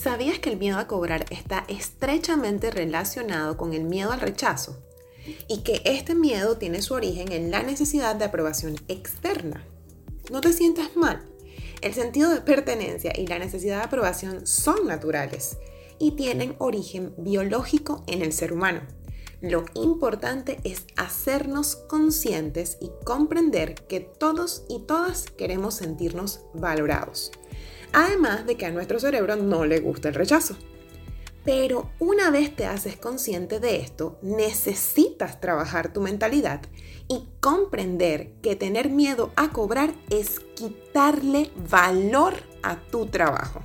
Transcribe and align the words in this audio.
¿Sabías 0.00 0.38
que 0.38 0.50
el 0.50 0.58
miedo 0.58 0.78
a 0.78 0.86
cobrar 0.86 1.26
está 1.28 1.64
estrechamente 1.66 2.70
relacionado 2.70 3.56
con 3.56 3.74
el 3.74 3.82
miedo 3.82 4.12
al 4.12 4.20
rechazo? 4.20 4.76
Y 5.48 5.62
que 5.62 5.82
este 5.84 6.14
miedo 6.14 6.56
tiene 6.56 6.82
su 6.82 6.94
origen 6.94 7.32
en 7.32 7.50
la 7.50 7.64
necesidad 7.64 8.14
de 8.14 8.24
aprobación 8.24 8.76
externa. 8.86 9.66
No 10.30 10.40
te 10.40 10.52
sientas 10.52 10.94
mal. 10.94 11.26
El 11.80 11.94
sentido 11.94 12.30
de 12.30 12.42
pertenencia 12.42 13.12
y 13.18 13.26
la 13.26 13.40
necesidad 13.40 13.78
de 13.78 13.84
aprobación 13.86 14.46
son 14.46 14.86
naturales 14.86 15.58
y 15.98 16.12
tienen 16.12 16.54
origen 16.58 17.12
biológico 17.18 18.04
en 18.06 18.22
el 18.22 18.32
ser 18.32 18.52
humano. 18.52 18.82
Lo 19.40 19.64
importante 19.74 20.60
es 20.62 20.84
hacernos 20.96 21.74
conscientes 21.74 22.78
y 22.80 22.92
comprender 23.04 23.74
que 23.88 23.98
todos 23.98 24.62
y 24.68 24.78
todas 24.78 25.24
queremos 25.24 25.74
sentirnos 25.74 26.42
valorados. 26.54 27.32
Además 27.92 28.46
de 28.46 28.56
que 28.56 28.66
a 28.66 28.70
nuestro 28.70 29.00
cerebro 29.00 29.36
no 29.36 29.64
le 29.64 29.80
gusta 29.80 30.08
el 30.08 30.14
rechazo. 30.14 30.56
Pero 31.44 31.90
una 31.98 32.30
vez 32.30 32.54
te 32.54 32.66
haces 32.66 32.96
consciente 32.96 33.58
de 33.58 33.76
esto, 33.76 34.18
necesitas 34.20 35.40
trabajar 35.40 35.92
tu 35.92 36.00
mentalidad 36.00 36.60
y 37.08 37.26
comprender 37.40 38.32
que 38.42 38.54
tener 38.54 38.90
miedo 38.90 39.32
a 39.34 39.50
cobrar 39.50 39.94
es 40.10 40.40
quitarle 40.54 41.50
valor 41.70 42.34
a 42.62 42.76
tu 42.76 43.06
trabajo. 43.06 43.62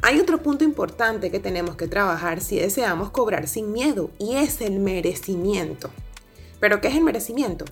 Hay 0.00 0.20
otro 0.20 0.42
punto 0.42 0.64
importante 0.64 1.30
que 1.30 1.40
tenemos 1.40 1.76
que 1.76 1.88
trabajar 1.88 2.40
si 2.40 2.56
deseamos 2.56 3.10
cobrar 3.10 3.48
sin 3.48 3.72
miedo 3.72 4.10
y 4.18 4.36
es 4.36 4.60
el 4.60 4.78
merecimiento. 4.78 5.90
¿Pero 6.60 6.80
qué 6.80 6.88
es 6.88 6.94
el 6.94 7.04
merecimiento? 7.04 7.64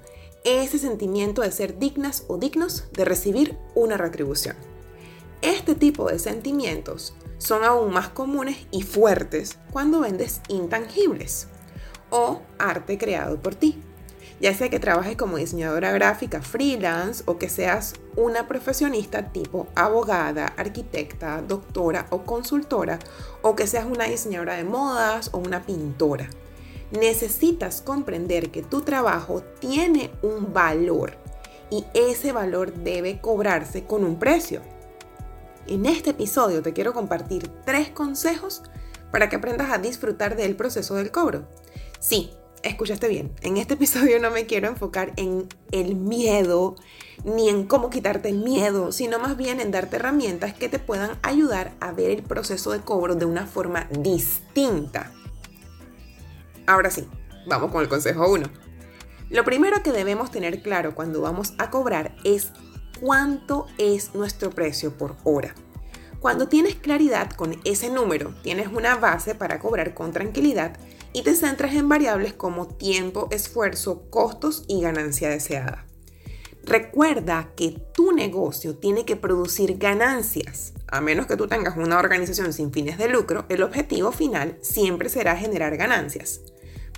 Ese 0.45 0.79
sentimiento 0.79 1.43
de 1.43 1.53
ser 1.53 1.79
dignas 1.79 2.25
o 2.29 2.37
dignos 2.37 2.85
de 2.93 3.05
recibir 3.05 3.57
una 3.75 3.97
retribución. 3.97 4.57
Este 5.47 5.77
tipo 5.77 6.09
de 6.09 6.19
sentimientos 6.19 7.15
son 7.39 7.63
aún 7.63 7.93
más 7.93 8.09
comunes 8.09 8.67
y 8.73 8.83
fuertes 8.83 9.59
cuando 9.71 10.01
vendes 10.01 10.41
intangibles 10.49 11.47
o 12.11 12.43
arte 12.59 12.99
creado 12.99 13.41
por 13.41 13.55
ti 13.55 13.81
ya 14.41 14.53
sea 14.55 14.69
que 14.69 14.81
trabajes 14.81 15.17
como 15.17 15.37
diseñadora 15.37 15.93
gráfica 15.93 16.43
freelance 16.43 17.23
o 17.27 17.39
que 17.39 17.49
seas 17.49 17.95
una 18.17 18.47
profesionista 18.49 19.31
tipo 19.31 19.67
abogada, 19.75 20.47
arquitecta, 20.57 21.43
doctora 21.43 22.07
o 22.11 22.23
consultora, 22.25 22.99
o 23.43 23.57
que 23.57 23.67
seas 23.67 23.87
una 23.87 24.05
diseñadora 24.05 24.55
de 24.55 24.65
modas 24.65 25.31
o 25.33 25.39
una 25.39 25.65
pintora. 25.65 26.29
Necesitas 26.91 27.83
comprender 27.83 28.51
que 28.51 28.63
tu 28.63 28.83
trabajo 28.83 29.43
tiene 29.59 30.11
un 30.23 30.53
valor 30.53 31.15
y 31.71 31.85
ese 31.95 32.33
valor 32.33 32.75
debe 32.75 33.21
cobrarse 33.21 33.85
con 33.85 34.05
un 34.05 34.19
precio. 34.19 34.61
En 35.69 35.85
este 35.85 36.11
episodio 36.11 36.63
te 36.63 36.73
quiero 36.73 36.93
compartir 36.93 37.51
tres 37.65 37.89
consejos 37.89 38.63
para 39.11 39.29
que 39.29 39.37
aprendas 39.37 39.73
a 39.73 39.79
disfrutar 39.79 40.37
del 40.37 40.55
proceso 40.55 40.95
del 40.95 41.11
cobro. 41.11 41.49
Sí, 41.99 42.31
escuchaste 42.63 43.09
bien, 43.09 43.33
en 43.43 43.57
este 43.57 43.75
episodio 43.75 44.21
no 44.21 44.31
me 44.31 44.47
quiero 44.47 44.69
enfocar 44.69 45.13
en 45.17 45.49
el 45.73 45.97
miedo 45.97 46.77
ni 47.25 47.49
en 47.49 47.67
cómo 47.67 47.91
quitarte 47.91 48.29
el 48.29 48.39
miedo, 48.39 48.93
sino 48.93 49.19
más 49.19 49.37
bien 49.37 49.59
en 49.59 49.73
darte 49.73 49.97
herramientas 49.97 50.55
que 50.55 50.69
te 50.69 50.79
puedan 50.79 51.19
ayudar 51.23 51.73
a 51.81 51.91
ver 51.91 52.13
el 52.13 52.23
proceso 52.23 52.71
de 52.71 52.81
cobro 52.81 53.17
de 53.17 53.25
una 53.25 53.47
forma 53.47 53.89
distinta. 53.91 55.13
Ahora 56.67 56.93
sí, 56.93 57.09
vamos 57.49 57.73
con 57.73 57.83
el 57.83 57.89
consejo 57.89 58.31
1. 58.31 58.49
Lo 59.31 59.45
primero 59.45 59.83
que 59.83 59.91
debemos 59.91 60.31
tener 60.31 60.63
claro 60.63 60.95
cuando 60.95 61.21
vamos 61.21 61.55
a 61.59 61.71
cobrar 61.71 62.15
es 62.23 62.53
cuánto 63.01 63.67
es 63.79 64.15
nuestro 64.15 64.51
precio 64.51 64.97
por 64.97 65.17
hora. 65.25 65.55
Cuando 66.21 66.49
tienes 66.49 66.75
claridad 66.75 67.31
con 67.31 67.61
ese 67.65 67.91
número, 67.91 68.35
tienes 68.43 68.69
una 68.69 68.97
base 68.97 69.35
para 69.35 69.59
cobrar 69.59 69.95
con 69.95 70.13
tranquilidad 70.13 70.77
y 71.13 71.23
te 71.23 71.35
centras 71.35 71.75
en 71.75 71.89
variables 71.89 72.33
como 72.33 72.67
tiempo, 72.67 73.29
esfuerzo, 73.31 74.11
costos 74.11 74.65
y 74.67 74.81
ganancia 74.81 75.29
deseada. 75.29 75.87
Recuerda 76.65 77.53
que 77.55 77.81
tu 77.95 78.11
negocio 78.11 78.77
tiene 78.77 79.05
que 79.05 79.15
producir 79.15 79.79
ganancias. 79.79 80.73
A 80.89 81.01
menos 81.01 81.27
que 81.27 81.37
tú 81.37 81.47
tengas 81.47 81.77
una 81.77 81.99
organización 81.99 82.53
sin 82.53 82.73
fines 82.73 82.99
de 82.99 83.09
lucro, 83.09 83.47
el 83.49 83.63
objetivo 83.63 84.11
final 84.11 84.59
siempre 84.63 85.09
será 85.09 85.37
generar 85.37 85.77
ganancias. 85.77 86.41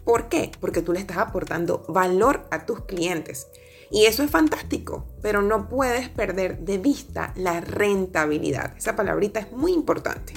¿Por 0.08 0.30
qué? 0.30 0.50
Porque 0.58 0.80
tú 0.80 0.94
le 0.94 1.00
estás 1.00 1.18
aportando 1.18 1.84
valor 1.86 2.46
a 2.50 2.64
tus 2.64 2.80
clientes. 2.86 3.46
Y 3.90 4.06
eso 4.06 4.22
es 4.22 4.30
fantástico, 4.30 5.04
pero 5.20 5.42
no 5.42 5.68
puedes 5.68 6.08
perder 6.08 6.60
de 6.60 6.78
vista 6.78 7.34
la 7.36 7.60
rentabilidad. 7.60 8.74
Esa 8.78 8.96
palabrita 8.96 9.40
es 9.40 9.52
muy 9.52 9.74
importante. 9.74 10.32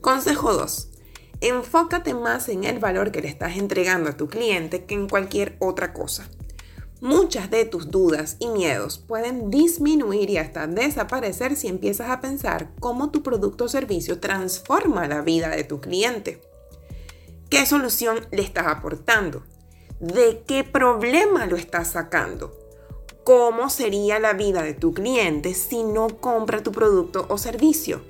Consejo 0.00 0.52
2. 0.52 0.88
Enfócate 1.42 2.12
más 2.12 2.48
en 2.48 2.64
el 2.64 2.80
valor 2.80 3.12
que 3.12 3.22
le 3.22 3.28
estás 3.28 3.56
entregando 3.56 4.10
a 4.10 4.16
tu 4.16 4.26
cliente 4.26 4.84
que 4.84 4.94
en 4.96 5.08
cualquier 5.08 5.54
otra 5.60 5.92
cosa. 5.92 6.28
Muchas 7.00 7.52
de 7.52 7.64
tus 7.64 7.88
dudas 7.88 8.34
y 8.40 8.48
miedos 8.48 8.98
pueden 8.98 9.48
disminuir 9.48 10.28
y 10.28 10.38
hasta 10.38 10.66
desaparecer 10.66 11.54
si 11.54 11.68
empiezas 11.68 12.10
a 12.10 12.20
pensar 12.20 12.72
cómo 12.80 13.12
tu 13.12 13.22
producto 13.22 13.66
o 13.66 13.68
servicio 13.68 14.18
transforma 14.18 15.06
la 15.06 15.20
vida 15.20 15.50
de 15.50 15.62
tu 15.62 15.80
cliente. 15.80 16.51
¿Qué 17.52 17.66
solución 17.66 18.26
le 18.30 18.40
estás 18.40 18.66
aportando? 18.66 19.42
¿De 20.00 20.42
qué 20.48 20.64
problema 20.64 21.44
lo 21.44 21.56
estás 21.56 21.90
sacando? 21.90 22.56
¿Cómo 23.24 23.68
sería 23.68 24.18
la 24.18 24.32
vida 24.32 24.62
de 24.62 24.72
tu 24.72 24.94
cliente 24.94 25.52
si 25.52 25.82
no 25.82 26.18
compra 26.18 26.62
tu 26.62 26.72
producto 26.72 27.26
o 27.28 27.36
servicio? 27.36 28.00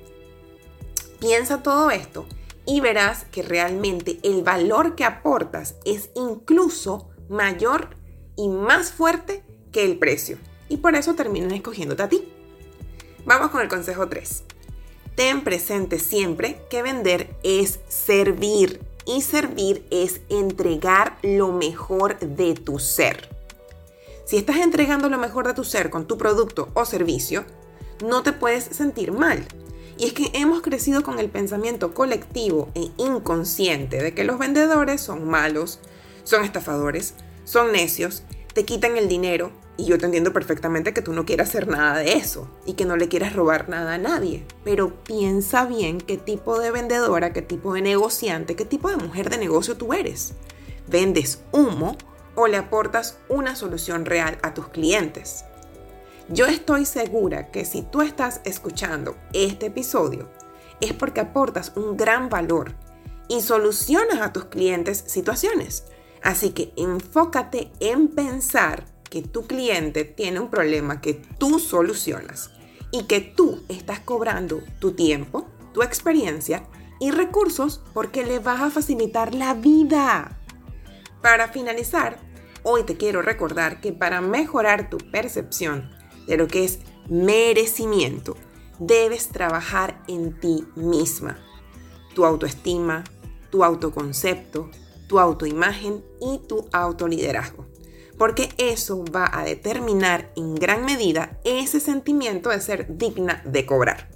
Piensa 1.19 1.61
todo 1.61 1.91
esto 1.91 2.25
y 2.65 2.79
verás 2.79 3.25
que 3.33 3.43
realmente 3.43 4.17
el 4.23 4.43
valor 4.43 4.95
que 4.95 5.03
aportas 5.03 5.75
es 5.83 6.09
incluso 6.15 7.09
mayor 7.27 7.97
y 8.37 8.47
más 8.47 8.93
fuerte 8.93 9.43
que 9.73 9.83
el 9.83 9.99
precio. 9.99 10.37
Y 10.69 10.77
por 10.77 10.95
eso 10.95 11.15
terminan 11.15 11.51
escogiéndote 11.51 12.03
a 12.03 12.07
ti. 12.07 12.33
Vamos 13.25 13.51
con 13.51 13.59
el 13.59 13.67
consejo 13.67 14.07
3. 14.07 14.43
Ten 15.15 15.43
presente 15.43 15.99
siempre 15.99 16.61
que 16.69 16.81
vender 16.81 17.35
es 17.43 17.81
servir 17.89 18.92
y 19.05 19.21
servir 19.21 19.85
es 19.91 20.21
entregar 20.29 21.17
lo 21.21 21.51
mejor 21.51 22.19
de 22.19 22.53
tu 22.53 22.79
ser. 22.79 23.29
Si 24.25 24.37
estás 24.37 24.57
entregando 24.57 25.09
lo 25.09 25.17
mejor 25.17 25.47
de 25.47 25.53
tu 25.53 25.63
ser 25.63 25.89
con 25.89 26.07
tu 26.07 26.17
producto 26.17 26.69
o 26.73 26.85
servicio, 26.85 27.45
no 28.03 28.23
te 28.23 28.33
puedes 28.33 28.63
sentir 28.63 29.11
mal 29.11 29.45
y 29.97 30.05
es 30.05 30.13
que 30.13 30.31
hemos 30.33 30.61
crecido 30.61 31.03
con 31.03 31.19
el 31.19 31.29
pensamiento 31.29 31.93
colectivo 31.93 32.69
e 32.73 32.89
inconsciente 32.97 34.01
de 34.01 34.13
que 34.13 34.23
los 34.23 34.39
vendedores 34.39 35.01
son 35.01 35.27
malos, 35.27 35.79
son 36.23 36.43
estafadores, 36.43 37.13
son 37.43 37.71
necios, 37.71 38.23
te 38.53 38.65
quitan 38.65 38.97
el 38.97 39.07
dinero 39.07 39.51
y 39.75 39.85
yo 39.85 39.97
te 39.97 40.05
entiendo 40.05 40.33
perfectamente 40.33 40.93
que 40.93 41.01
tú 41.01 41.13
no 41.13 41.25
quieras 41.25 41.49
hacer 41.49 41.67
nada 41.67 41.99
de 41.99 42.13
eso 42.13 42.47
y 42.65 42.73
que 42.73 42.85
no 42.85 42.95
le 42.95 43.07
quieras 43.07 43.33
robar 43.33 43.69
nada 43.69 43.95
a 43.95 43.97
nadie. 43.97 44.45
Pero 44.63 45.03
piensa 45.03 45.65
bien 45.65 45.99
qué 45.99 46.17
tipo 46.17 46.59
de 46.59 46.71
vendedora, 46.71 47.33
qué 47.33 47.41
tipo 47.41 47.73
de 47.73 47.81
negociante, 47.81 48.55
qué 48.55 48.65
tipo 48.65 48.89
de 48.89 48.97
mujer 48.97 49.29
de 49.29 49.37
negocio 49.37 49.75
tú 49.75 49.93
eres. 49.93 50.33
¿Vendes 50.87 51.41
humo 51.51 51.97
o 52.35 52.47
le 52.47 52.57
aportas 52.57 53.17
una 53.29 53.55
solución 53.55 54.05
real 54.05 54.37
a 54.43 54.53
tus 54.53 54.67
clientes? 54.67 55.43
Yo 56.29 56.45
estoy 56.45 56.85
segura 56.85 57.49
que 57.51 57.65
si 57.65 57.81
tú 57.81 58.01
estás 58.01 58.41
escuchando 58.43 59.17
este 59.33 59.67
episodio 59.67 60.29
es 60.81 60.93
porque 60.93 61.21
aportas 61.21 61.73
un 61.75 61.97
gran 61.97 62.29
valor 62.29 62.75
y 63.27 63.41
solucionas 63.41 64.21
a 64.21 64.31
tus 64.31 64.45
clientes 64.45 65.03
situaciones. 65.07 65.85
Así 66.21 66.51
que 66.51 66.71
enfócate 66.77 67.71
en 67.79 68.07
pensar 68.07 68.92
que 69.13 69.21
tu 69.21 69.45
cliente 69.45 70.05
tiene 70.05 70.39
un 70.39 70.49
problema 70.49 70.99
que 70.99 71.13
tú 71.13 71.59
solucionas 71.59 72.49
y 72.89 73.03
que 73.03 73.21
tú 73.21 73.61
estás 73.69 73.99
cobrando 73.99 74.63
tu 74.79 74.93
tiempo, 74.93 75.45
tu 75.71 75.83
experiencia 75.83 76.63
y 76.99 77.11
recursos 77.11 77.83
porque 77.93 78.25
le 78.25 78.39
vas 78.39 78.59
a 78.59 78.71
facilitar 78.71 79.35
la 79.35 79.53
vida. 79.53 80.39
Para 81.21 81.47
finalizar, 81.49 82.17
hoy 82.63 82.85
te 82.85 82.97
quiero 82.97 83.21
recordar 83.21 83.81
que 83.81 83.93
para 83.93 84.19
mejorar 84.19 84.89
tu 84.89 84.97
percepción 84.97 85.91
de 86.25 86.35
lo 86.35 86.47
que 86.47 86.63
es 86.63 86.79
merecimiento, 87.07 88.35
debes 88.79 89.27
trabajar 89.27 90.01
en 90.07 90.39
ti 90.39 90.65
misma. 90.75 91.37
Tu 92.15 92.25
autoestima, 92.25 93.03
tu 93.51 93.63
autoconcepto, 93.63 94.71
tu 95.07 95.19
autoimagen 95.19 96.03
y 96.19 96.39
tu 96.47 96.67
autoliderazgo. 96.71 97.72
Porque 98.17 98.49
eso 98.57 99.03
va 99.05 99.29
a 99.31 99.43
determinar 99.43 100.31
en 100.35 100.55
gran 100.55 100.85
medida 100.85 101.39
ese 101.43 101.79
sentimiento 101.79 102.49
de 102.49 102.61
ser 102.61 102.97
digna 102.97 103.41
de 103.45 103.65
cobrar. 103.65 104.09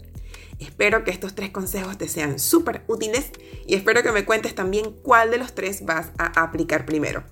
Espero 0.60 1.04
que 1.04 1.12
estos 1.12 1.36
tres 1.36 1.52
consejos 1.52 1.98
te 1.98 2.08
sean 2.08 2.40
súper 2.40 2.84
útiles 2.88 3.32
y 3.68 3.76
espero 3.76 4.02
que 4.02 4.12
me 4.12 4.26
cuentes 4.26 4.56
también 4.56 4.92
cuál 5.04 5.30
de 5.30 5.38
los 5.38 5.54
tres 5.54 5.86
vas 5.86 6.12
a 6.18 6.42
aplicar 6.42 6.86
primero. 6.86 7.24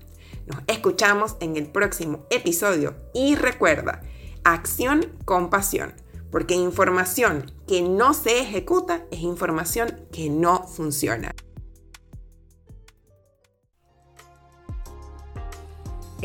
Nos 0.46 0.60
escuchamos 0.68 1.38
en 1.40 1.58
el 1.58 1.66
próximo 1.68 2.28
episodio 2.30 2.96
y 3.14 3.36
recuerda, 3.36 4.04
acción 4.44 5.08
con 5.26 5.50
pasión, 5.50 5.94
porque 6.30 6.54
información 6.54 7.52
que 7.68 7.82
no 7.82 8.14
se 8.14 8.40
ejecuta 8.42 9.06
es 9.10 9.22
información 9.22 10.06
que 10.12 10.30
no 10.30 10.68
funciona. 10.68 11.34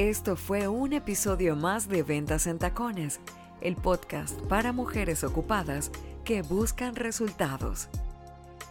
Esto 0.01 0.35
fue 0.35 0.67
un 0.67 0.95
episodio 0.95 1.55
más 1.57 1.87
de 1.87 2.03
Ventas 2.03 2.47
en 2.47 2.59
Tacones, 2.59 3.21
el 3.61 3.77
podcast 3.77 4.41
para 4.47 4.73
mujeres 4.73 5.23
ocupadas 5.25 5.91
que 6.25 6.41
buscan 6.41 6.97
resultados. 6.97 7.91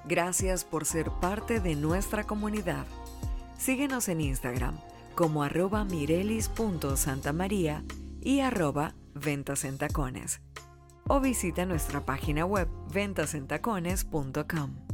Gracias 0.06 0.66
por 0.66 0.86
ser 0.86 1.12
parte 1.22 1.60
de 1.60 1.76
nuestra 1.76 2.24
comunidad. 2.24 2.88
Síguenos 3.60 4.10
en 4.10 4.22
Instagram 4.22 4.80
como 5.14 5.44
arroba 5.44 5.84
mirelis.santamaría 5.86 7.84
y 8.22 8.40
arroba 8.40 8.96
ventas 9.14 9.66
en 9.66 9.78
tacones. 9.78 10.42
O 11.08 11.20
visita 11.20 11.68
nuestra 11.68 12.08
página 12.08 12.44
web 12.44 12.68
ventasentacones.com. 12.92 14.89